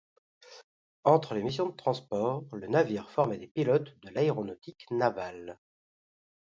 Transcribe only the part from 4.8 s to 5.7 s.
navale.